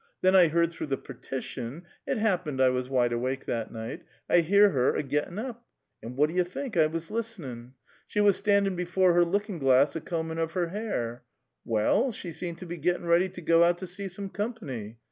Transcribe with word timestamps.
Then 0.21 0.33
1 0.33 0.49
lieard 0.49 0.71
through 0.71 0.87
the 0.87 0.97
partition 0.97 1.83
(it 2.07 2.17
happened 2.17 2.59
I 2.59 2.69
was 2.69 2.89
wide 2.89 3.13
awake 3.13 3.45
that 3.45 3.71
night); 3.71 4.01
1 4.25 4.39
hear 4.45 4.71
her 4.71 4.95
a 4.95 5.03
gittin' 5.03 5.37
up. 5.37 5.63
And 6.01 6.17
what 6.17 6.31
do 6.31 6.35
YOU 6.35 6.43
think? 6.43 6.75
1 6.75 6.91
was 6.91 7.11
list'nin'. 7.11 7.73
She 8.07 8.19
was 8.19 8.39
a 8.39 8.41
standhi' 8.41 8.75
before 8.75 9.13
her 9.13 9.23
lookiu' 9.23 9.59
glass 9.59 9.95
a 9.95 10.01
comhin' 10.01 10.39
of 10.39 10.53
her 10.53 10.69
hair. 10.69 11.21
Well 11.63 12.05
[hw], 12.09 12.15
she 12.15 12.31
seemed 12.31 12.57
to 12.57 12.65
be 12.65 12.77
gittin' 12.77 13.05
ready 13.05 13.29
to 13.29 13.41
go 13.41 13.63
out 13.63 13.77
to 13.77 13.85
sec 13.85 14.09
some 14.09 14.29
comp'ny. 14.29 14.97